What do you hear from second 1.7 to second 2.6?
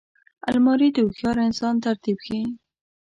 ترتیب ښيي